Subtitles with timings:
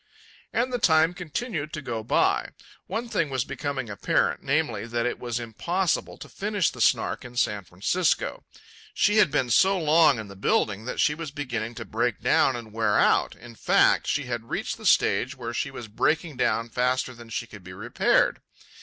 [0.51, 2.49] And the time continued to go by.
[2.87, 7.35] One thing was becoming apparent, namely, that it was impossible to finish the Snark in
[7.37, 8.43] San Francisco.
[8.95, 12.55] She had been so long in the building that she was beginning to break down
[12.55, 13.35] and wear out.
[13.35, 17.45] In fact, she had reached the stage where she was breaking down faster than she
[17.45, 18.41] could be repaired.